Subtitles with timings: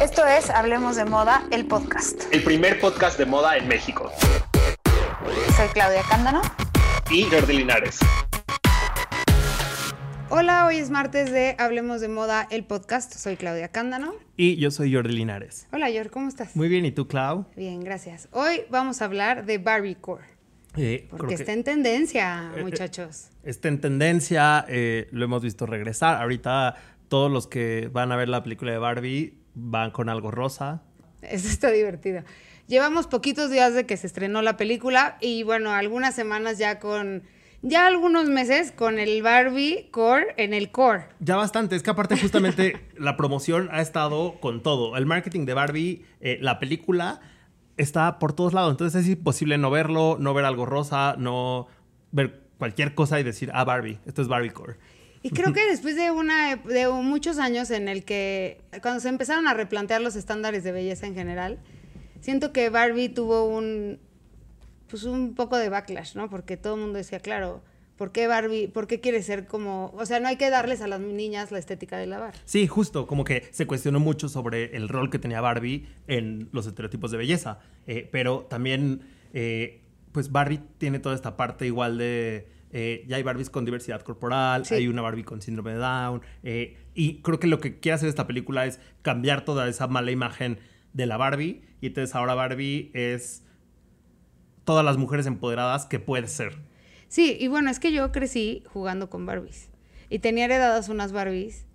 [0.00, 2.24] Esto es Hablemos de Moda, el podcast.
[2.32, 4.10] El primer podcast de moda en México.
[5.56, 6.42] Soy Claudia Cándano.
[7.10, 7.98] Y Jordi Linares.
[10.28, 13.12] Hola, hoy es martes de Hablemos de Moda, el podcast.
[13.12, 14.14] Soy Claudia Cándano.
[14.36, 15.66] Y yo soy Jordi Linares.
[15.72, 16.56] Hola, Jordi, ¿cómo estás?
[16.56, 17.46] Muy bien, ¿y tú, Clau?
[17.54, 18.28] Bien, gracias.
[18.32, 20.24] Hoy vamos a hablar de Barbiecore.
[20.76, 23.28] Eh, porque está en tendencia, eh, eh, muchachos.
[23.42, 24.64] está en tendencia,
[25.10, 26.20] lo hemos visto regresar.
[26.20, 26.76] Ahorita
[27.08, 30.82] todos los que van a ver la película de Barbie van con algo rosa.
[31.20, 32.22] Eso está divertido.
[32.68, 37.22] Llevamos poquitos días de que se estrenó la película y bueno, algunas semanas ya con
[37.62, 41.04] ya algunos meses con el Barbie Core en el Core.
[41.20, 44.96] Ya bastante, es que aparte justamente la promoción ha estado con todo.
[44.96, 47.20] El marketing de Barbie, eh, la película,
[47.76, 48.72] está por todos lados.
[48.72, 51.66] Entonces es imposible no verlo, no ver algo rosa, no
[52.10, 54.76] ver cualquier cosa y decir, ah, Barbie, esto es Barbie Core.
[55.24, 59.46] Y creo que después de, una, de muchos años en el que, cuando se empezaron
[59.46, 61.60] a replantear los estándares de belleza en general,
[62.20, 64.00] siento que Barbie tuvo un,
[64.88, 66.28] pues un poco de backlash, ¿no?
[66.28, 67.62] Porque todo el mundo decía, claro,
[68.02, 70.88] ¿por qué Barbie, por qué quiere ser como, o sea, no hay que darles a
[70.88, 72.40] las niñas la estética de la Barbie?
[72.46, 76.66] Sí, justo, como que se cuestionó mucho sobre el rol que tenía Barbie en los
[76.66, 82.48] estereotipos de belleza, eh, pero también, eh, pues Barbie tiene toda esta parte igual de
[82.72, 86.78] eh, ya hay Barbies con diversidad corporal, hay una Barbie con síndrome de Down, eh,
[86.94, 90.58] y creo que lo que quiere hacer esta película es cambiar toda esa mala imagen
[90.92, 93.44] de la Barbie, y entonces ahora Barbie es
[94.64, 96.71] todas las mujeres empoderadas que puede ser.
[97.12, 99.68] Sí, y bueno, es que yo crecí jugando con Barbies,
[100.08, 101.66] y tenía heredadas unas Barbies.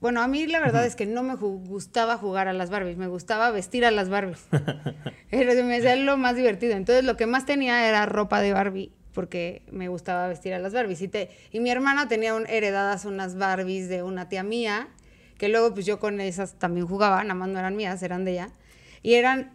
[0.00, 3.06] Bueno, a mí la verdad es que no me gustaba jugar a las Barbies, me
[3.06, 4.44] gustaba vestir a las Barbies.
[5.30, 6.72] Pero me hacía lo más divertido.
[6.72, 10.72] Entonces lo que más tenía era ropa de Barbie porque me gustaba vestir a las
[10.72, 11.00] Barbies.
[11.00, 11.10] Y,
[11.52, 14.88] y mi hermana tenía un, heredadas unas Barbies de una tía mía,
[15.38, 18.32] que luego pues yo con esas también jugaba, nada más no eran mías, eran de
[18.32, 18.48] ella.
[19.04, 19.52] Y eran,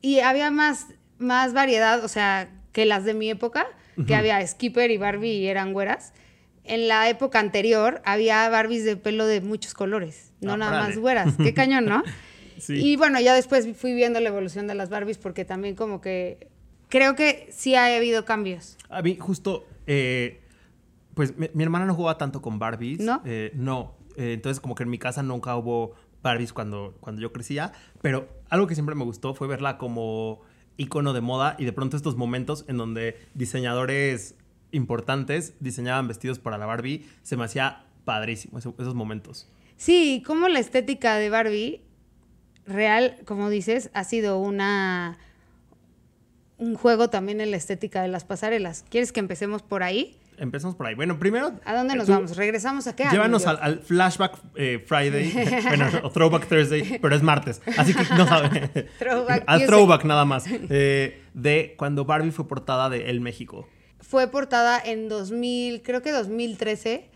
[0.00, 0.86] y había más,
[1.18, 3.66] más variedad, o sea, que las de mi época,
[4.06, 6.12] que había Skipper y Barbie y eran güeras.
[6.64, 10.98] En la época anterior había Barbies de pelo de muchos colores, no ah, nada más
[10.98, 11.34] güeras.
[11.36, 12.02] Qué cañón, ¿no?
[12.58, 12.74] Sí.
[12.74, 16.48] Y bueno, ya después fui viendo la evolución de las Barbies porque también como que
[16.88, 18.76] creo que sí ha habido cambios.
[18.90, 20.40] A mí, justo, eh,
[21.14, 23.00] pues mi, hermana no jugaba tanto con Barbies.
[23.00, 23.22] ¿No?
[23.24, 23.94] Eh, no.
[24.16, 27.72] Eh, entonces, como que en mi casa nunca hubo Barbies cuando, cuando yo crecía.
[28.02, 30.42] Pero algo que siempre me gustó fue verla como
[30.78, 34.34] icono de moda y de pronto estos momentos en donde diseñadores
[34.72, 39.46] importantes diseñaban vestidos para la Barbie, se me hacía padrísimo esos, momentos.
[39.76, 41.82] Sí, como la estética de Barbie
[42.66, 45.18] real, como dices, ha sido una
[46.58, 48.84] un juego también en la estética de las pasarelas.
[48.88, 50.16] ¿Quieres que empecemos por ahí?
[50.38, 50.94] Empezamos por ahí.
[50.94, 51.52] Bueno, primero.
[51.64, 52.36] ¿A dónde nos vamos?
[52.36, 53.04] ¿Regresamos a qué?
[53.10, 55.32] Llévanos al, Flashback eh, Friday,
[55.68, 57.60] bueno, o Throwback Thursday, pero es martes.
[57.76, 58.68] Así que no sabe.
[58.98, 60.44] throwback al Throwback nada más.
[60.48, 63.68] Eh, de cuando Barbie fue portada de El México.
[64.00, 67.10] Fue portada en 2000, creo que 2013.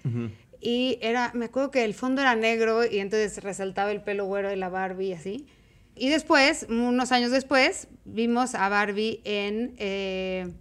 [0.60, 4.48] Y era, me acuerdo que el fondo era negro y entonces resaltaba el pelo güero
[4.48, 5.46] de la Barbie y así.
[5.94, 10.52] Y después, unos años después, vimos a Barbie en, eh,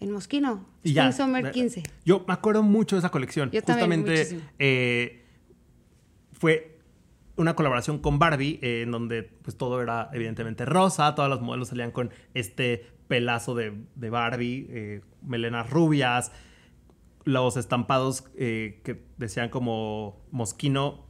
[0.00, 1.82] en Mosquino, y Spring Summer 15.
[2.04, 3.50] Yo me acuerdo mucho de esa colección.
[3.50, 5.24] Yo Justamente eh,
[6.32, 6.78] fue
[7.36, 11.68] una colaboración con Barbie, eh, en donde pues todo era evidentemente rosa, todos los modelos
[11.68, 16.32] salían con este pelazo de, Barbie, melenas rubias,
[17.24, 21.06] los estampados que decían como Mosquino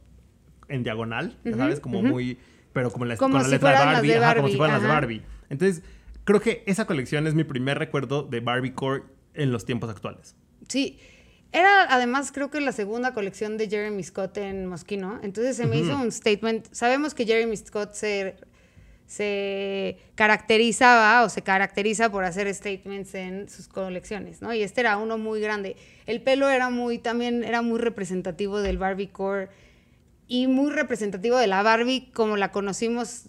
[0.67, 1.79] en diagonal, ¿sabes?
[1.79, 2.37] Como muy
[2.73, 5.21] pero como, la, con la letra Barbie, como si fueran las de Barbie.
[5.49, 5.83] Entonces,
[6.23, 10.35] creo que esa colección es mi primer recuerdo de Barbie Core en los tiempos actuales.
[10.67, 10.99] Sí.
[11.53, 15.19] Era además creo que la segunda colección de Jeremy Scott en Moschino.
[15.21, 16.67] Entonces se me hizo un statement.
[16.71, 18.37] Sabemos que Jeremy Scott se,
[19.05, 24.53] se caracterizaba o se caracteriza por hacer statements en sus colecciones, ¿no?
[24.53, 25.75] Y este era uno muy grande.
[26.05, 29.49] El pelo era muy, también era muy representativo del Barbie Core
[30.29, 33.23] y muy representativo de la Barbie como la conocimos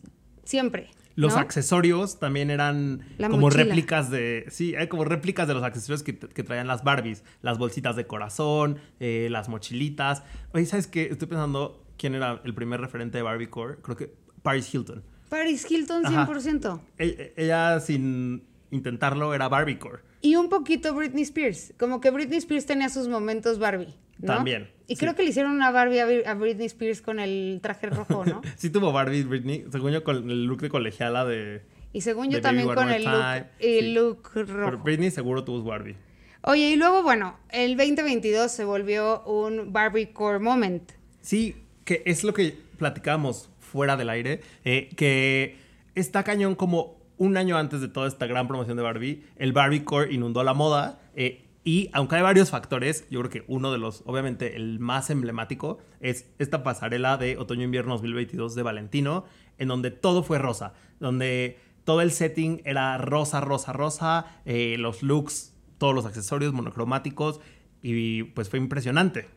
[0.45, 0.91] siempre.
[1.15, 4.47] Los accesorios también eran como réplicas de.
[4.49, 7.25] Sí, hay como réplicas de los accesorios que, traían las Barbies.
[7.43, 10.23] Las bolsitas de corazón, eh, las mochilitas.
[10.53, 11.09] Oye, ¿sabes qué?
[11.11, 13.77] Estoy pensando quién era el primer referente de Barbie Core.
[13.83, 15.03] Creo que Paris Hilton.
[15.29, 16.81] Paris Hilton, 100%.
[16.99, 20.01] E, e, ella, sin intentarlo, era Barbie Core.
[20.21, 21.73] Y un poquito Britney Spears.
[21.79, 23.95] Como que Britney Spears tenía sus momentos Barbie.
[24.25, 24.69] También.
[24.87, 28.43] Y creo que le hicieron una Barbie a Britney Spears con el traje rojo, ¿no?
[28.57, 31.63] sí tuvo Barbie Britney, según yo con el look de colegiala de...
[31.93, 34.65] Y según yo también con el look, el look rojo.
[34.65, 35.97] Pero Britney seguro tuvo Barbie.
[36.43, 40.93] Oye, y luego, bueno, el 2022 se volvió un Barbie Core Moment.
[41.21, 45.57] Sí, que es lo que platicamos fuera del aire, eh, que
[45.95, 49.85] está cañón como un año antes de toda esta gran promoción de Barbie, el Barbie
[49.85, 51.01] Core inundó la moda.
[51.15, 55.11] eh, y aunque hay varios factores, yo creo que uno de los, obviamente, el más
[55.11, 59.25] emblemático es esta pasarela de otoño-invierno 2022 de Valentino,
[59.59, 65.05] en donde todo fue rosa, donde todo el setting era rosa, rosa, rosa, eh, los
[65.05, 67.39] looks, todos los accesorios monocromáticos,
[67.81, 69.29] y pues fue impresionante.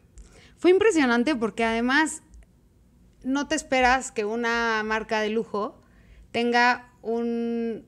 [0.57, 2.23] Fue impresionante porque además
[3.23, 5.79] no te esperas que una marca de lujo
[6.31, 7.86] tenga un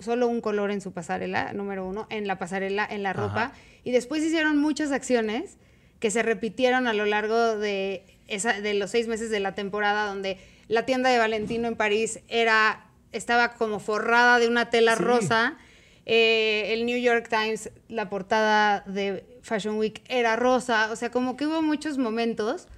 [0.00, 3.44] solo un color en su pasarela, número uno, en la pasarela, en la ropa.
[3.44, 3.52] Ajá.
[3.84, 5.58] Y después hicieron muchas acciones
[5.98, 10.06] que se repitieron a lo largo de, esa, de los seis meses de la temporada,
[10.06, 10.38] donde
[10.68, 15.02] la tienda de Valentino en París era, estaba como forrada de una tela Sí.
[15.02, 15.58] rosa.
[16.06, 20.90] Eh, el New York Times, la portada de Fashion Week era rosa.
[20.92, 22.68] O sea, como que hubo muchos momentos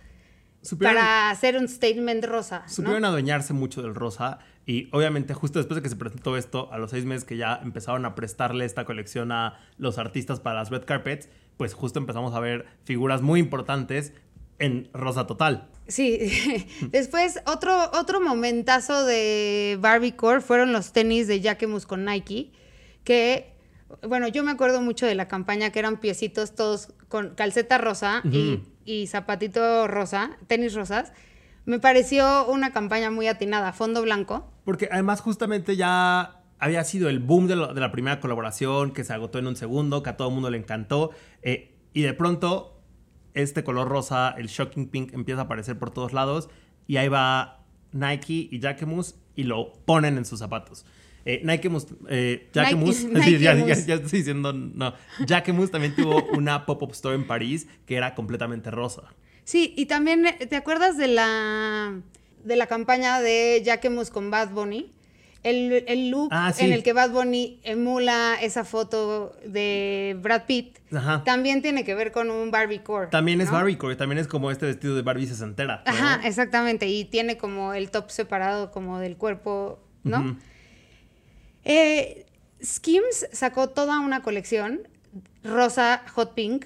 [0.60, 2.62] Supieron- para hacer un statement rosa.
[2.66, 2.68] ¿no?
[2.68, 6.78] Supieron adueñarse mucho del rosa y obviamente justo después de que se presentó esto, a
[6.78, 10.70] los seis meses que ya empezaron a prestarle esta colección a los artistas para las
[10.70, 14.12] red carpets, pues justo empezamos a ver figuras muy importantes
[14.58, 15.68] en rosa total.
[15.88, 22.52] Sí, después otro, otro momentazo de Barbie Core fueron los tenis de Jacquemus con Nike,
[23.02, 23.52] que,
[24.06, 28.22] bueno, yo me acuerdo mucho de la campaña que eran piecitos todos con calceta rosa
[28.24, 31.12] y, y zapatito rosa, tenis rosas.
[31.64, 34.50] Me pareció una campaña muy atinada, fondo blanco.
[34.64, 39.04] Porque además justamente ya había sido el boom de, lo- de la primera colaboración que
[39.04, 41.10] se agotó en un segundo, que a todo el mundo le encantó.
[41.42, 42.80] eh, y de pronto
[43.34, 46.48] este color rosa, el shocking pink, empieza a aparecer por todos lados.
[46.86, 50.84] Y ahí va Nike y Jacquemus y lo ponen en sus zapatos.
[51.24, 54.94] Eh, Nikemus, eh, Jacquemus, Nike- sí, ya, ya estoy diciendo no.
[55.26, 59.02] Jacquemus también tuvo una pop-up store en París que era completamente rosa.
[59.44, 62.00] Sí, y también, eh, ¿te acuerdas de la,
[62.44, 64.90] de la campaña de Jacquemus con Bad Bunny?
[65.42, 66.64] El, el look Ah, sí.
[66.64, 71.24] en el que Bad Bunny emula esa foto de Brad Pitt Ajá.
[71.24, 73.08] también tiene que ver con un Barbie core.
[73.08, 73.50] También es.
[73.50, 75.82] Barbie Core, también es como este vestido de Barbie sesentera.
[75.84, 75.90] ¿no?
[75.92, 76.86] Ajá, exactamente.
[76.86, 80.36] Y tiene como el top separado como del cuerpo, ¿no?
[81.64, 82.24] Eh,
[82.64, 84.86] Skims sacó toda una colección
[85.42, 86.64] rosa hot pink,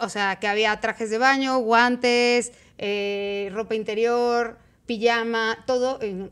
[0.00, 6.30] o sea, que había trajes de baño, guantes, eh, ropa interior, pijama, todo en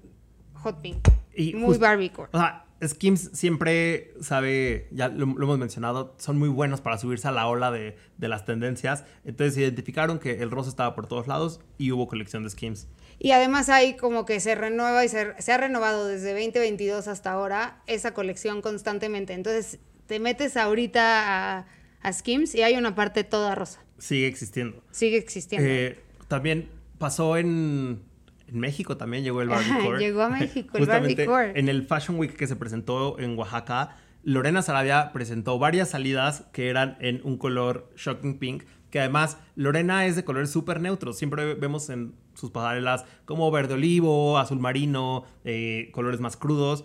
[0.54, 1.08] hot pink.
[1.34, 2.28] Y Muy just- Barbie core.
[2.32, 7.28] O sea, Skims siempre sabe, ya lo, lo hemos mencionado, son muy buenos para subirse
[7.28, 9.04] a la ola de, de las tendencias.
[9.24, 12.88] Entonces identificaron que el rosa estaba por todos lados y hubo colección de Skims.
[13.18, 17.32] Y además hay como que se renueva y se, se ha renovado desde 2022 hasta
[17.32, 19.34] ahora esa colección constantemente.
[19.34, 21.66] Entonces te metes ahorita a,
[22.02, 23.80] a Skims y hay una parte toda rosa.
[23.98, 24.82] Sigue existiendo.
[24.90, 25.68] Sigue existiendo.
[25.68, 25.98] Eh,
[26.28, 26.68] también
[26.98, 28.02] pasó en,
[28.48, 31.58] en México, también llegó el Barbie llegó a México el Barbie Justamente Core.
[31.58, 36.68] En el Fashion Week que se presentó en Oaxaca, Lorena Sarabia presentó varias salidas que
[36.68, 41.16] eran en un color shocking pink, que además Lorena es de colores súper neutros.
[41.16, 46.84] Siempre vemos en sus pasarelas como verde olivo, azul marino, eh, colores más crudos.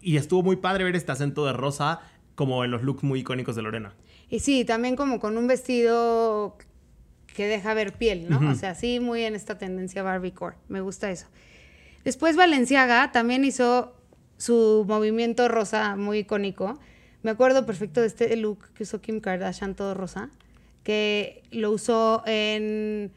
[0.00, 2.00] Y estuvo muy padre ver este acento de rosa
[2.34, 3.94] como en los looks muy icónicos de Lorena.
[4.28, 6.56] Y sí, también como con un vestido
[7.34, 8.50] que deja ver piel, ¿no?
[8.50, 10.56] O sea, sí, muy en esta tendencia Barbie core.
[10.68, 11.26] Me gusta eso.
[12.02, 13.94] Después Valenciaga también hizo
[14.38, 16.78] su movimiento rosa muy icónico.
[17.22, 20.30] Me acuerdo perfecto de este look que usó Kim Kardashian todo rosa,
[20.82, 23.12] que lo usó en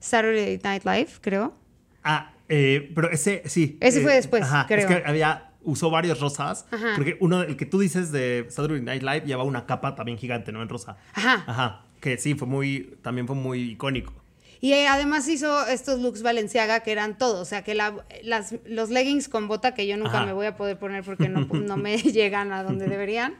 [0.00, 1.54] Saturday Night Live, creo.
[2.02, 3.78] Ah, eh, pero ese sí.
[3.80, 4.80] Ese eh, fue después, ajá, creo.
[4.80, 6.64] Es que había, usó varios rosas.
[6.70, 6.94] Ajá.
[6.96, 10.50] Porque uno, el que tú dices de Saturday Night Live lleva una capa también gigante,
[10.52, 10.62] ¿no?
[10.62, 10.96] En rosa.
[11.12, 11.44] Ajá.
[11.46, 11.82] Ajá.
[12.00, 14.12] Que sí, fue muy, también fue muy icónico.
[14.58, 18.54] Y eh, además hizo estos looks Valenciaga que eran todo, o sea, que la- las,
[18.64, 20.26] los leggings con bota que yo nunca Ajá.
[20.26, 23.34] me voy a poder poner porque no, no me llegan a donde deberían,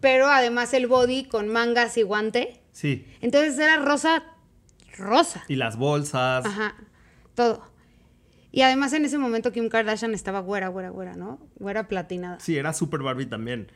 [0.00, 2.60] pero además el body con mangas y guante.
[2.72, 3.06] Sí.
[3.20, 4.24] Entonces era rosa,
[4.98, 5.44] rosa.
[5.48, 6.44] Y las bolsas.
[6.44, 6.74] Ajá,
[7.34, 7.62] todo.
[8.54, 11.40] Y además en ese momento Kim Kardashian estaba güera, güera, güera, ¿no?
[11.56, 12.38] Güera platinada.
[12.38, 13.72] Sí, era super Barbie también.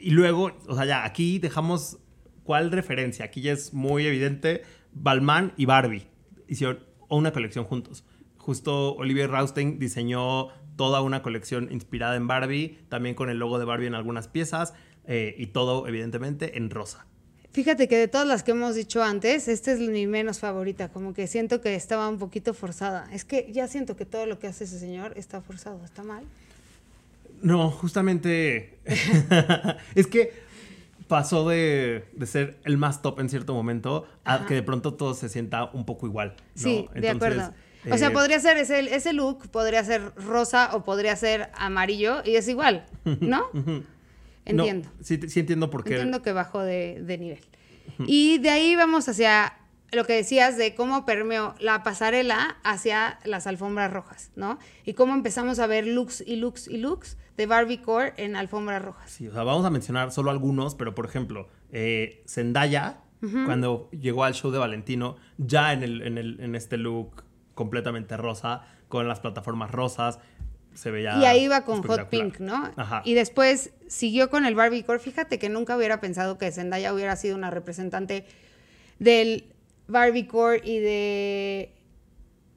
[0.00, 1.98] Y luego, o sea, ya aquí dejamos
[2.42, 3.26] cuál referencia.
[3.26, 4.62] Aquí ya es muy evidente.
[4.94, 6.06] Balmain y Barbie
[6.48, 6.78] hicieron
[7.10, 8.06] una colección juntos.
[8.38, 13.66] Justo Olivier Raustein diseñó toda una colección inspirada en Barbie, también con el logo de
[13.66, 14.72] Barbie en algunas piezas
[15.04, 17.06] eh, y todo, evidentemente, en rosa.
[17.52, 21.12] Fíjate que de todas las que hemos dicho antes, esta es mi menos favorita, como
[21.12, 23.06] que siento que estaba un poquito forzada.
[23.12, 26.24] Es que ya siento que todo lo que hace ese señor está forzado, está mal.
[27.42, 28.78] No, justamente.
[29.94, 30.32] es que
[31.08, 35.12] pasó de, de ser el más top en cierto momento a que de pronto todo
[35.12, 36.34] se sienta un poco igual.
[36.38, 36.44] ¿no?
[36.54, 37.54] Sí, de Entonces, acuerdo.
[37.90, 42.22] O sea, eh, podría ser ese, ese look, podría ser rosa o podría ser amarillo
[42.24, 43.44] y es igual, ¿no?
[44.46, 44.88] no, Entiendo.
[45.00, 45.90] sí, sí entiendo por qué.
[45.94, 47.40] Entiendo que bajó de, de nivel.
[48.06, 49.54] Y de ahí vamos hacia
[49.92, 54.58] lo que decías de cómo permeó la pasarela hacia las alfombras rojas, ¿no?
[54.84, 58.82] Y cómo empezamos a ver looks y looks y looks de Barbie Core en alfombras
[58.82, 59.10] rojas.
[59.10, 63.00] Sí, o sea, vamos a mencionar solo algunos, pero por ejemplo, eh, Zendaya,
[63.46, 67.22] cuando llegó al show de Valentino, ya en, el, en, el, en este look
[67.54, 70.18] completamente rosa, con las plataformas rosas,
[70.74, 71.18] se veía.
[71.18, 72.08] Y ahí iba con Hot.
[72.08, 72.70] Pink, ¿no?
[72.76, 73.02] Ajá.
[73.04, 74.98] Y después siguió con el Barbie Core.
[74.98, 78.24] Fíjate que nunca hubiera pensado que Zendaya hubiera sido una representante
[78.98, 79.52] del
[79.86, 81.72] Barbie Core y de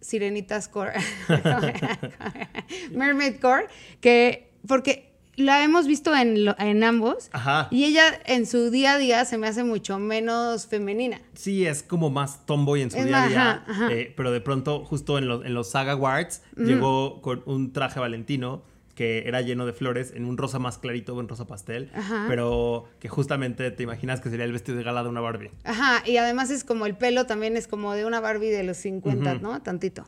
[0.01, 0.93] Sirenitas Core.
[2.91, 3.67] Mermaid Core,
[4.01, 7.29] que porque la hemos visto en, lo- en ambos.
[7.33, 7.67] Ajá.
[7.71, 11.21] Y ella en su día a día se me hace mucho menos femenina.
[11.33, 13.51] Sí, es como más tomboy en su Es día a día.
[13.51, 13.91] ajá, ajá.
[13.91, 17.99] eh, pero de pronto, justo en los, en los Saga Awards, llegó con un traje
[17.99, 18.63] valentino
[18.95, 21.91] que era lleno de flores en un rosa más clarito, en rosa pastel.
[21.93, 22.27] Ajá.
[22.29, 25.51] Pero que justamente te imaginas que sería el vestido de gala de una Barbie.
[25.65, 28.77] Ajá, y además es como el pelo también es como de una Barbie de los
[28.77, 29.61] 50, ¿no?
[29.61, 30.05] Tantito.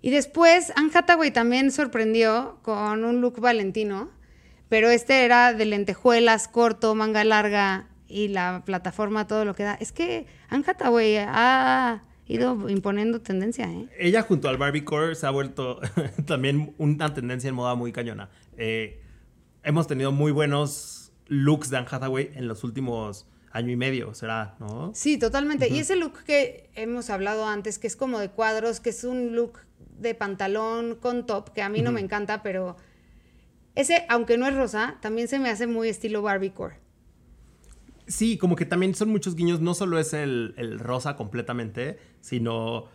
[0.00, 4.10] Y después Anne Hathaway también sorprendió con un look valentino,
[4.72, 9.74] pero este era de lentejuelas, corto, manga larga y la plataforma, todo lo que da.
[9.74, 13.90] Es que Anne Hathaway ha ido imponiendo tendencia, ¿eh?
[13.98, 15.78] Ella junto al Barbie Core se ha vuelto
[16.26, 18.30] también una tendencia en moda muy cañona.
[18.56, 19.02] Eh,
[19.62, 24.56] hemos tenido muy buenos looks de Anne Hathaway en los últimos año y medio, será,
[24.58, 24.92] ¿no?
[24.94, 25.68] Sí, totalmente.
[25.68, 29.36] Y ese look que hemos hablado antes, que es como de cuadros, que es un
[29.36, 29.58] look
[29.98, 32.78] de pantalón con top, que a mí no me encanta, pero
[33.74, 36.76] ese, aunque no es rosa, también se me hace muy estilo Barbiecore.
[38.06, 42.86] Sí, como que también son muchos guiños, no solo es el, el rosa completamente, sino,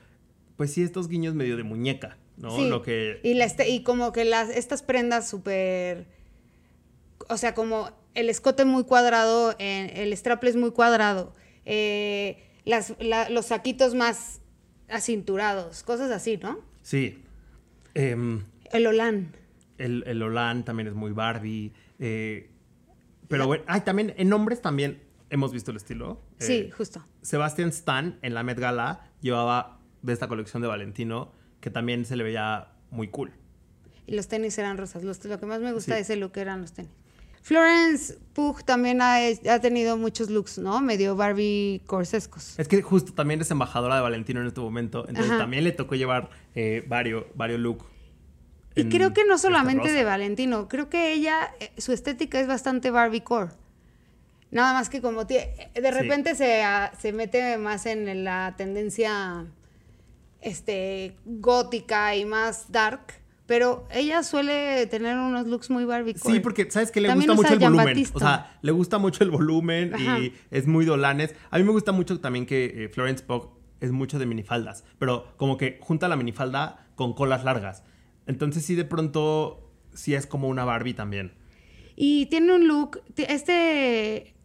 [0.57, 2.55] pues sí, estos guiños medio de muñeca, ¿no?
[2.55, 2.67] Sí.
[2.69, 3.19] Lo que...
[3.23, 6.05] Y, la este- y como que las, estas prendas súper,
[7.29, 11.33] o sea, como el escote muy cuadrado, el straple es muy cuadrado,
[11.65, 14.41] eh, las, la- los saquitos más
[14.89, 16.59] acinturados, cosas así, ¿no?
[16.81, 17.23] Sí.
[17.93, 19.33] Em, El Olan.
[19.77, 21.73] El, el Olan también es muy Barbie.
[21.99, 22.51] eh,
[23.27, 26.21] pero bueno, ay, también en hombres también hemos visto el estilo.
[26.39, 27.05] Sí, Eh, justo.
[27.21, 32.15] Sebastian Stan en la Met Gala llevaba de esta colección de Valentino que también se
[32.15, 33.33] le veía muy cool.
[34.05, 35.03] Y los tenis eran rosas.
[35.03, 35.95] Los- lo que más me gusta Sí.
[35.95, 36.91] de ese look eran los tenis.
[37.41, 40.81] Florence Pugh también ha, ha tenido muchos looks, ¿no?
[40.81, 42.57] Medio Barbie corsescos.
[42.59, 45.39] Es que justo también es embajadora de Valentino en este momento, entonces Ajá.
[45.41, 47.85] también le tocó llevar eh, varios, varios looks.
[48.81, 50.03] Y creo que no solamente de.
[50.03, 53.51] Valentino, creo que ella, eh, su estética es bastante Barbie core.
[54.51, 55.91] Nada más que como tie- de Sí.
[55.91, 59.45] repente se, ah, se mete más en la tendencia
[60.41, 63.01] este, gótica y más dark,
[63.45, 66.35] pero ella suele tener unos looks muy Barbie core.
[66.35, 68.05] Sí, porque sabes que le También gusta mucho el volumen.
[68.13, 70.19] O sea, le gusta mucho el volumen Ajá.
[70.19, 71.33] y es muy dolanes.
[71.49, 75.33] A mí me gusta mucho también que eh, Florence Pugh es mucho de minifaldas, pero
[75.37, 77.83] como que junta la minifalda con colas largas.
[78.27, 81.31] Entonces sí de pronto sí es como una Barbie también.
[81.95, 84.35] Y tiene un look, este,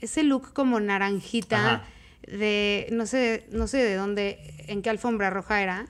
[0.00, 1.84] ese look como naranjita Ajá.
[2.28, 5.84] de, no sé, no sé de dónde, en qué alfombra roja era,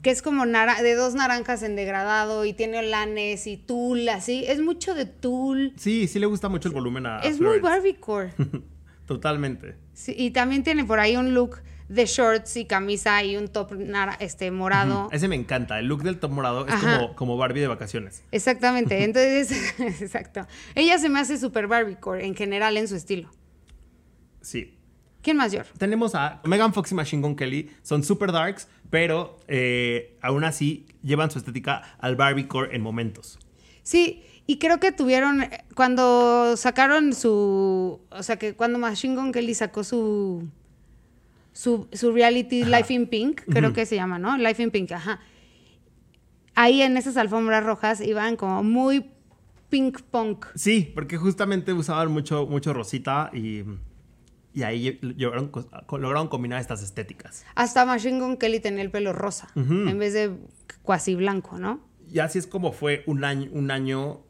[0.00, 4.44] que es como nara- de dos naranjas en degradado y tiene olanes y tul, así,
[4.46, 7.58] es mucho de tul, Sí, sí le gusta mucho el volumen a, a es muy.
[7.60, 8.32] Barbiecore.
[9.06, 9.76] Totalmente.
[9.92, 11.58] Sí, y también tiene por ahí un look
[11.92, 13.74] de shorts y camisa y un top
[14.18, 15.08] este, morado.
[15.12, 15.78] Ese me encanta.
[15.78, 18.22] El look del top morado es como, como Barbie de vacaciones.
[18.32, 20.46] Exactamente, entonces, exacto.
[20.74, 23.30] Ella se me hace super Barbiecore en general en su estilo.
[24.40, 24.78] Sí.
[25.20, 25.66] ¿Quién más, Yor?
[25.78, 27.70] Tenemos a Megan Fox y Machine Gun Kelly.
[27.82, 33.38] Son super darks, pero eh, aún así llevan su estética al Barbiecore en momentos.
[33.84, 39.30] Sí, y creo que tuvieron, eh, cuando sacaron su, o sea, que cuando Machine Gun
[39.30, 40.48] Kelly sacó su,
[41.52, 44.36] su, su reality Life in Pink, creo que se llama, ¿no?
[44.36, 45.20] Life in Pink, ajá.
[46.54, 49.10] Ahí en esas alfombras rojas iban como muy
[49.70, 50.46] pink punk.
[50.54, 53.64] Sí, porque justamente usaban mucho, mucho rosita y,
[54.52, 57.46] y ahí lograron combinar estas estéticas.
[57.54, 60.36] Hasta Machine Gun Kelly tenía el pelo rosa, en vez de
[60.82, 61.80] cuasi blanco, ¿no?
[62.10, 64.20] Y así es como fue un año, un año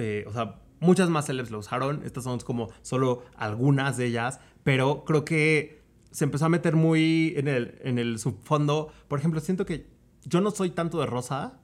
[0.00, 2.02] eh, o sea, muchas más celebs lo usaron.
[2.04, 5.79] Estas son como solo algunas de ellas, pero creo que
[6.10, 8.92] se empezó a meter muy en el, en el subfondo.
[9.08, 9.86] Por ejemplo, siento que
[10.24, 11.60] yo no soy tanto de rosa,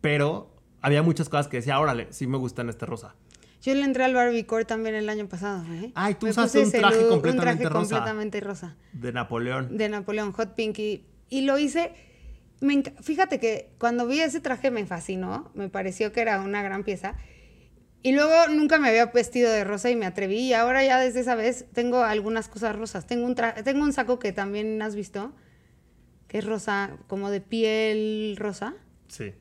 [0.00, 3.14] pero había muchas cosas que decía, órale, sí me gustan este rosa.
[3.60, 5.64] Yo le entré al Barbiecore también el año pasado.
[5.74, 5.90] ¿eh?
[5.94, 7.96] Ay, tú Me usaste un traje look, completamente un traje rosa.
[7.96, 8.76] completamente rosa.
[8.92, 9.76] De Napoleón.
[9.76, 10.78] De Napoleón, Hot Pink.
[10.78, 11.92] Y, y lo hice.
[12.60, 15.50] me fíjate que cuando vi ese traje me fascinó.
[15.54, 17.16] Me pareció que era una gran pieza.
[18.02, 20.38] Y luego nunca me había vestido de rosa y me atreví.
[20.38, 23.06] Y ahora ya desde esa vez tengo algunas cosas rosas.
[23.06, 25.32] Tengo un, tra- tengo un saco que también has visto.
[26.28, 28.74] Que es rosa, como de piel rosa.
[29.08, 29.32] Sí.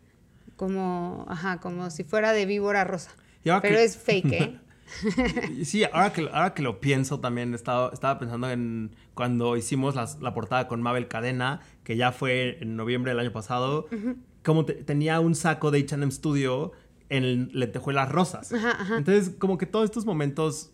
[0.56, 3.12] Como, ajá, como si fuera de víbora rosa.
[3.44, 4.60] Pero que- es fake, ¿eh?
[5.66, 10.20] Sí, ahora que, ahora que lo pienso también, estaba, estaba pensando en cuando hicimos las-
[10.22, 13.88] la portada con Mabel Cadena, que ya fue en noviembre del año pasado,
[14.44, 16.72] como te- tenía un saco de H&M Studio
[17.10, 18.52] en lentejuelas rosas.
[18.54, 18.98] Ajá, ajá.
[18.98, 20.72] Entonces, como que todos estos momentos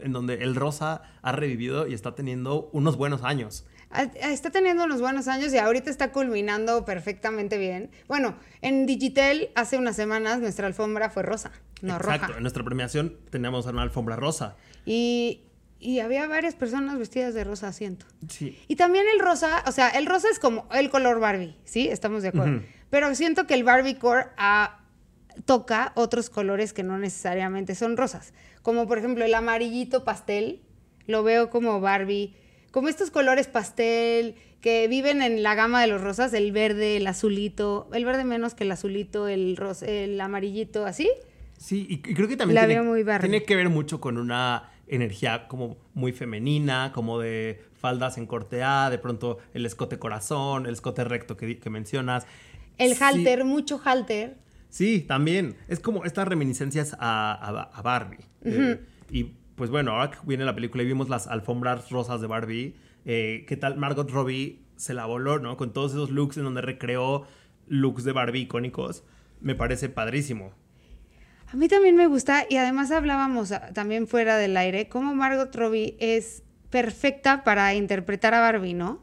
[0.00, 3.66] en donde el rosa ha revivido y está teniendo unos buenos años.
[3.90, 7.90] Ah, Está teniendo unos buenos años y ahorita está culminando perfectamente bien.
[8.08, 11.52] Bueno, en Digital hace unas semanas nuestra alfombra fue rosa,
[11.82, 12.36] no Exacto, roja.
[12.38, 14.56] en nuestra premiación teníamos una alfombra rosa.
[14.84, 15.42] Y,
[15.78, 18.06] y había varias personas vestidas de rosa, siento.
[18.28, 18.58] Sí.
[18.68, 21.88] Y también el rosa, o sea, el rosa es como el color Barbie, ¿sí?
[21.88, 22.62] Estamos de acuerdo.
[22.90, 24.80] Pero siento que el Barbie Core ah,
[25.44, 28.32] toca otros colores que no necesariamente son rosas.
[28.62, 30.62] Como por ejemplo el amarillito pastel,
[31.06, 32.34] lo veo como Barbie.
[32.70, 37.06] Como estos colores pastel que viven en la gama de los rosas, el verde, el
[37.06, 41.08] azulito, el verde menos que el azulito, el, ros- el amarillito, así.
[41.58, 44.70] Sí, y, creo que también La tiene, veo muy tiene que ver mucho con una
[44.88, 50.66] energía como muy femenina, como de faldas en corte A, de pronto el escote corazón,
[50.66, 52.26] el escote recto que, que mencionas.
[52.78, 54.36] El Sí, halter, mucho halter.
[54.76, 55.56] Sí, también.
[55.68, 58.18] Es como estas reminiscencias a, a- a Barbie.
[58.44, 58.78] Eh,
[59.10, 62.74] y pues bueno, ahora que viene la película y vimos las alfombras rosas de Barbie,
[63.06, 65.56] eh, ¿qué tal Margot Robbie se la voló, ¿no?
[65.56, 67.26] Con todos esos looks en donde recreó
[67.68, 69.02] looks de Barbie icónicos.
[69.40, 70.52] Me parece padrísimo.
[71.46, 75.56] A mí también me gusta y además hablábamos ah, también fuera del aire cómo Margot
[75.56, 79.02] Robbie es perfecta para interpretar a Barbie, ¿no?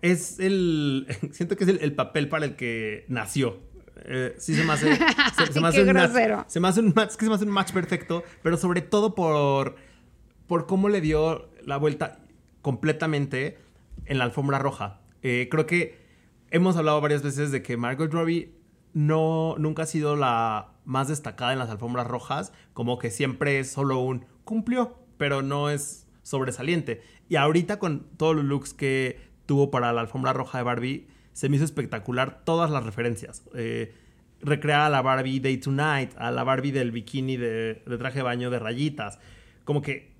[0.00, 1.06] Es el.
[1.30, 3.70] Siento que es el, el papel para el que nació.
[4.04, 4.96] Eh, sí, se me hace.
[5.36, 6.44] Se, se me Ay, hace un match- grosero.
[6.48, 7.10] se me hace un match.
[7.10, 9.76] Es que se me hace un match perfecto, pero sobre todo por.
[10.46, 12.18] Por cómo le dio la vuelta
[12.62, 13.58] completamente
[14.06, 15.00] en la alfombra roja.
[15.22, 15.98] Eh, creo que
[16.50, 18.54] hemos hablado varias veces de que Margot Robbie
[18.92, 23.70] no, nunca ha sido la más destacada en las alfombras rojas, como que siempre es
[23.70, 27.02] solo un cumplió, pero no es sobresaliente.
[27.28, 31.48] Y ahorita con todos los looks que tuvo para la alfombra roja de Barbie, se
[31.48, 33.42] me hizo espectacular todas las referencias.
[33.54, 33.94] Eh,
[34.40, 38.18] recrear a la Barbie Day to Night, a la Barbie del bikini de, de traje
[38.18, 39.18] de baño de rayitas.
[39.64, 40.12] Como que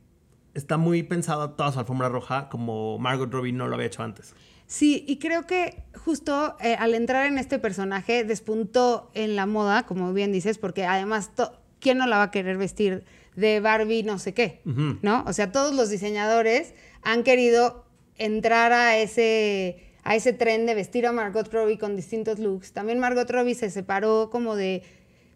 [0.55, 4.35] está muy pensada toda su alfombra roja como Margot Robbie no lo había hecho antes.
[4.66, 9.85] Sí, y creo que justo eh, al entrar en este personaje despuntó en la moda,
[9.85, 11.31] como bien dices, porque además,
[11.79, 13.05] ¿quién no la va a querer vestir
[13.37, 14.62] de Barbie no sé qué?
[14.64, 15.25] ¿No?
[15.27, 17.85] O sea, todos los diseñadores han querido
[18.16, 22.73] entrar a ese, a ese tren de vestir a Margot Robbie con distintos looks.
[22.73, 24.83] También Margot Robbie se separó como de,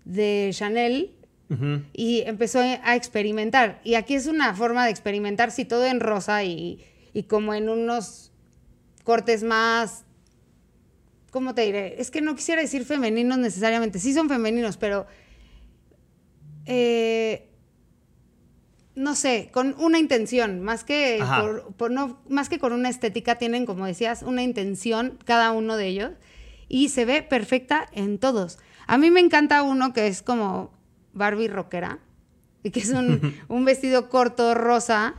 [0.04, 1.12] de Chanel
[1.92, 3.80] y empezó a experimentar.
[3.84, 7.68] Y aquí es una forma de experimentar, sí, todo en rosa y, y como en
[7.68, 8.32] unos
[9.04, 10.04] cortes más,
[11.30, 12.00] ¿cómo te diré?
[12.00, 15.06] Es que no quisiera decir femeninos necesariamente, sí son femeninos, pero
[16.66, 17.48] eh,
[18.96, 23.36] no sé, con una intención, más que, por- por no, más que con una estética,
[23.36, 26.10] tienen, como decías, una intención cada uno de ellos
[26.68, 28.58] y se ve perfecta en todos.
[28.88, 30.72] A mí me encanta uno que es como
[31.12, 31.98] Barbie rockera
[32.62, 35.14] y que es un, un vestido corto rosa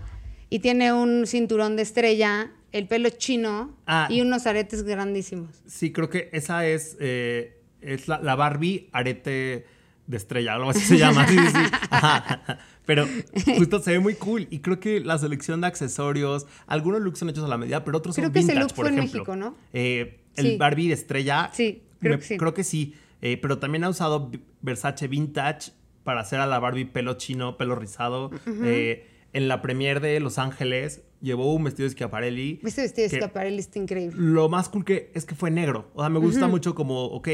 [0.50, 4.08] y tiene un cinturón de estrella, el pelo chino Ah.
[4.10, 5.62] y unos aretes grandísimos.
[5.68, 9.66] Sí, creo que esa es, eh, es la, la Barbie arete
[10.08, 11.28] de estrella, algo así se llama.
[11.30, 11.72] Sí, sí.
[11.90, 12.60] Ajá.
[12.88, 13.06] Pero
[13.58, 14.48] justo se ve muy cool.
[14.50, 18.00] Y creo que la selección de accesorios, algunos looks son hechos a la medida, pero
[18.00, 19.20] otros Creo son que ese vintage, look por fue en ejemplo.
[19.20, 19.56] México, ¿no?
[19.74, 20.58] Eh, el Sí.
[20.58, 21.52] Barbie de estrella.
[21.54, 22.38] Sí, creo me- que sí.
[22.38, 22.96] Creo que sí.
[23.22, 25.72] Eh, pero también ha usado Versace Vintage
[26.04, 28.32] para hacer a la Barbie pelo chino, pelo rizado.
[28.64, 32.60] Eh, en la premiere de Los Ángeles llevó un vestido de Schiaparelli.
[32.64, 34.16] Este vestido de que- Schiaparelli está increíble.
[34.18, 35.92] lo más cool que es que fue negro.
[35.94, 37.28] O sea, me gusta mucho como, ok,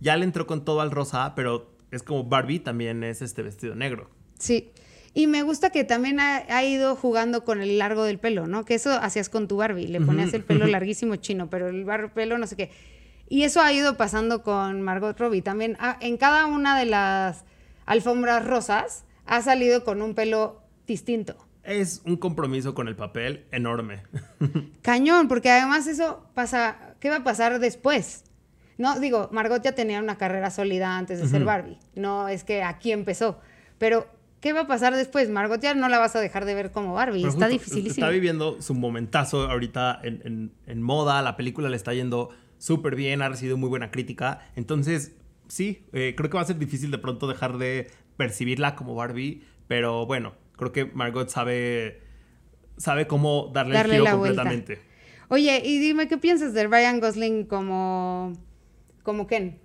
[0.00, 3.74] ya le entró con todo al rosa, pero es como Barbie también es este vestido
[3.74, 4.08] negro.
[4.38, 4.70] Sí.
[5.16, 8.64] Y me gusta que también ha, ha ido jugando con el largo del pelo, ¿no?
[8.64, 9.86] Que eso hacías con tu Barbie.
[9.86, 12.70] Le ponías el pelo larguísimo chino, pero el bar- pelo no sé qué.
[13.28, 15.40] Y eso ha ido pasando con Margot Robbie.
[15.40, 17.44] También ah, en cada una de las
[17.86, 21.36] alfombras rosas ha salido con un pelo distinto.
[21.62, 24.02] Es un compromiso con el papel enorme.
[24.82, 28.24] Cañón, porque además eso pasa, ¿qué va a pasar después?
[28.76, 31.44] No, digo, Margot ya tenía una carrera sólida antes de ser.
[31.44, 31.78] Barbie.
[31.94, 33.38] No es que aquí empezó,
[33.78, 34.06] pero
[34.44, 35.30] ¿qué va a pasar después?
[35.30, 37.22] Margot ya no la vas a dejar de ver como Barbie.
[37.22, 37.92] Pero está dificilísimo.
[37.94, 41.22] Está viviendo su momentazo ahorita en, en- en moda.
[41.22, 42.28] La película le está yendo
[42.58, 44.40] súper bien, ha recibido muy buena crítica.
[44.54, 45.16] Entonces,
[45.48, 49.42] sí, eh, creo que va a ser difícil de pronto dejar de percibirla como Barbie.
[49.66, 52.02] Pero bueno, creo que Margot sabe,
[52.76, 54.42] sabe cómo darle, Darle el giro la vuelta.
[54.42, 54.82] completamente.
[55.28, 58.34] Oye, y dime, ¿qué piensas de Ryan Gosling como,
[59.02, 59.58] como Ken?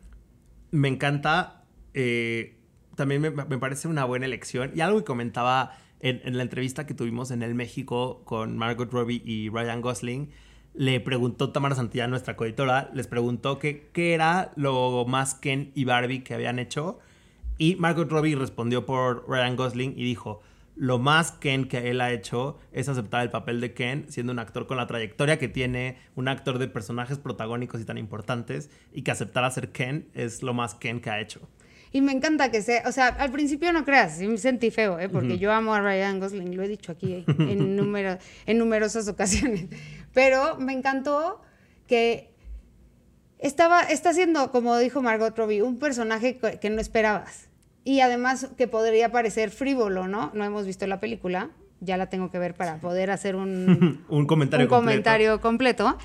[0.72, 1.66] Me encanta.
[1.94, 2.56] eh,
[3.00, 4.72] también me, me parece una buena elección.
[4.76, 8.92] Y algo que comentaba en, en la entrevista que tuvimos en el México con Margot
[8.92, 10.30] Robbie y Ryan Gosling,
[10.74, 15.86] le preguntó Tamara Santillán, nuestra coeditora, les preguntó que, qué era lo más Ken y
[15.86, 17.00] Barbie que habían hecho.
[17.58, 20.42] Y Margot Robbie respondió por Ryan Gosling y dijo,
[20.76, 24.40] lo más Ken que él ha hecho es aceptar el papel de Ken, siendo un
[24.40, 29.04] actor con la trayectoria que tiene, un actor de personajes protagónicos y tan importantes, y
[29.04, 31.48] que aceptar a ser Ken es lo más Ken que ha hecho.
[31.92, 35.00] Y me encanta que sea, o sea, al principio no creas, sí me sentí feo,
[35.00, 35.10] ¿eh?
[35.10, 39.08] porque yo amo a Ryan Gosling, lo he dicho aquí eh, en, número, en numerosas
[39.08, 39.66] ocasiones,
[40.14, 41.42] pero me encantó
[41.88, 42.30] que
[43.40, 47.48] estaba, está siendo, como dijo Margot Robbie, un personaje que, que no esperabas.
[47.84, 50.32] Y además que podría parecer frívolo, ¿no?
[50.34, 51.50] No hemos visto la película,
[51.80, 54.92] ya la tengo que ver para poder hacer un, un comentario un completo.
[54.92, 55.98] comentario completo.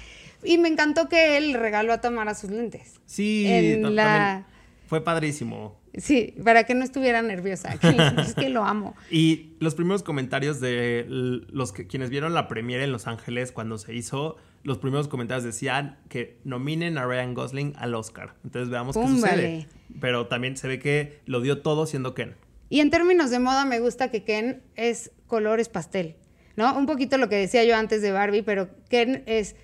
[0.45, 3.01] Y me encantó que él regaló a Tamara sus lentes.
[3.07, 4.54] Sí, En la- también
[4.87, 5.81] fue padrísimo.
[5.97, 7.77] Sí, para que no estuviera nerviosa.
[7.79, 8.95] que es que lo amo.
[9.11, 13.79] Y los primeros comentarios de los que quienes vieron la premiere en Los Ángeles cuando
[13.79, 18.35] se hizo, los primeros comentarios decían que nominen a Ryan Gosling al Oscar.
[18.45, 19.69] Entonces veamos qué sucede.
[20.01, 22.35] Pero también se ve que lo dio todo siendo Ken.
[22.71, 26.17] Y en términos de moda me gusta que Ken es colores pastel,
[26.57, 26.77] ¿no?
[26.77, 29.55] Un poquito lo que decía yo antes de Barbie, pero Ken es...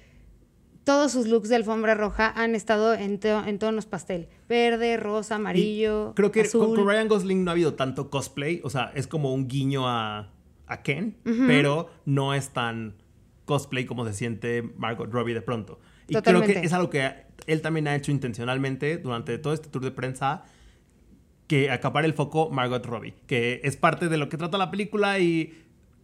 [0.85, 4.29] Todos sus looks de alfombra roja han estado en, to- en tonos pastel.
[4.49, 6.67] Verde, rosa, amarillo, Y creo que azul.
[6.67, 8.61] con, con Ryan Gosling no ha habido tanto cosplay.
[8.65, 10.33] O sea, es como un guiño a,
[10.67, 11.17] a Ken,
[11.47, 12.97] pero no es tan
[13.45, 15.81] cosplay como se siente Margot Robbie de pronto.
[16.09, 17.11] Y creo que es algo que
[17.47, 20.45] él también ha hecho intencionalmente durante todo este tour de prensa.
[21.47, 25.19] Que acapare el foco Margot Robbie, que es parte de lo que trata la película
[25.19, 25.53] y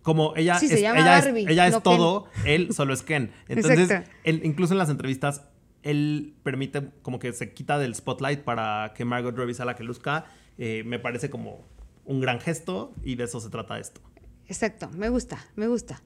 [0.06, 1.82] como ella Sí, se es, llama ella es- Barbie, ella es no Ken.
[1.96, 3.32] todo, él solo es Ken.
[3.48, 5.42] Entonces, él- incluso en las entrevistas,
[5.82, 9.82] él permite como que se quita del spotlight para que Margot Robbie sea la que
[9.82, 10.26] luzca.
[10.58, 11.66] Eh, me parece como
[12.04, 14.00] un gran gesto y de eso se trata esto.
[14.46, 16.00] Exacto, me gusta, me gusta.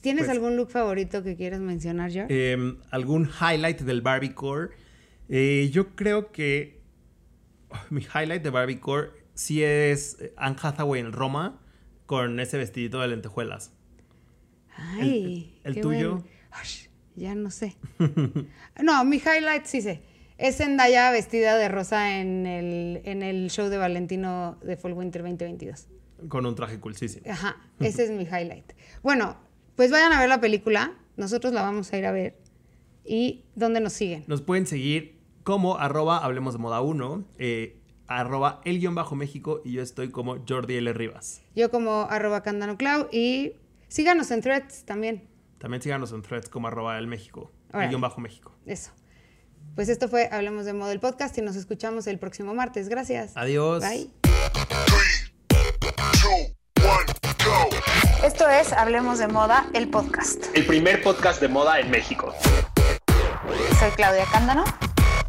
[0.00, 2.28] ¿Tienes Pues- algún look favorito que quieras mencionar, George?
[2.52, 4.68] Eh, ¿Algún highlight del Barbie Core?
[5.28, 6.80] Eh, yo creo que
[7.70, 11.60] oh, mi highlight de Barbie Core sí es Anne Hathaway en Roma
[12.08, 13.70] con ese vestidito de lentejuelas.
[14.74, 16.24] Ay, el qué tuyo?
[17.14, 17.76] ya no sé.
[18.82, 20.00] no, mi highlight sí sé.
[20.38, 25.20] Es Zendaya vestida de rosa en el, en el show de Valentino de Fall Winter
[25.20, 25.86] 2022.
[26.28, 27.30] Con un traje coolísimo.
[27.30, 28.72] Ajá, ese es mi highlight.
[29.02, 29.36] Bueno,
[29.76, 30.94] pues vayan a ver la película.
[31.18, 32.38] Nosotros la vamos a ir a ver.
[33.04, 34.24] ¿Y dónde nos siguen?
[34.28, 37.77] Nos pueden seguir como arroba hablemos de moda 1, eh,
[38.08, 40.92] arroba el guion bajo México y yo estoy como Jordi L.
[40.92, 41.42] Rivas.
[41.54, 43.52] Yo como arroba candanoclau y
[43.88, 45.28] síganos en threads también.
[45.58, 48.52] También síganos en threads como arroba el México, el guion bajo México.
[48.66, 48.90] Eso.
[49.74, 52.88] Pues esto fue Hablemos de Moda el podcast y nos escuchamos el próximo martes.
[52.88, 53.32] Gracias.
[53.36, 53.84] Adiós.
[53.84, 54.10] Bye.
[58.24, 60.46] Esto es Hablemos de Moda el podcast.
[60.54, 62.34] El primer podcast de moda en México.
[63.78, 64.64] Soy Claudia Cándano.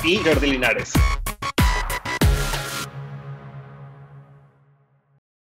[0.03, 0.93] Y Jordi Linares.